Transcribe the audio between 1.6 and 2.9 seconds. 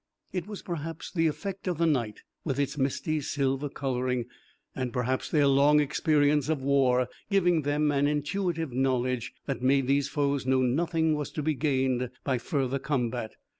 of the night, with its